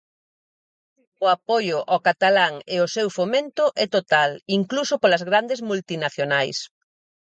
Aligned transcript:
O 1.23 1.25
apoio 1.37 1.77
ao 1.91 1.99
catalán 2.07 2.53
e 2.73 2.75
o 2.85 2.91
seu 2.95 3.07
fomento 3.17 3.65
é 3.83 3.85
total, 3.95 4.29
incluso 4.59 4.93
polas 5.01 5.23
grandes 5.29 5.59
multinacionais. 5.69 6.57